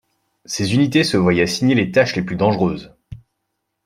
[0.45, 2.95] Ces unités se voyaient assigner les tâches les plus dangereuses.